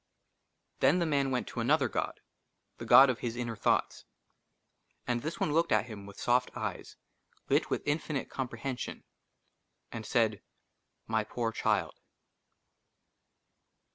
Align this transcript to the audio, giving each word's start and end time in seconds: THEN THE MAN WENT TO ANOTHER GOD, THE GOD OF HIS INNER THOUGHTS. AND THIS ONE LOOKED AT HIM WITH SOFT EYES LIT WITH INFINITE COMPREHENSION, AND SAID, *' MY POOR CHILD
THEN 0.79 0.97
THE 0.97 1.05
MAN 1.05 1.29
WENT 1.29 1.45
TO 1.47 1.59
ANOTHER 1.59 1.87
GOD, 1.87 2.21
THE 2.79 2.87
GOD 2.87 3.11
OF 3.11 3.19
HIS 3.19 3.35
INNER 3.35 3.55
THOUGHTS. 3.55 4.05
AND 5.05 5.21
THIS 5.21 5.39
ONE 5.39 5.53
LOOKED 5.53 5.71
AT 5.71 5.85
HIM 5.85 6.07
WITH 6.07 6.19
SOFT 6.19 6.49
EYES 6.57 6.97
LIT 7.49 7.69
WITH 7.69 7.87
INFINITE 7.87 8.27
COMPREHENSION, 8.27 9.03
AND 9.91 10.03
SAID, 10.03 10.41
*' 10.75 11.05
MY 11.05 11.23
POOR 11.25 11.51
CHILD 11.51 11.99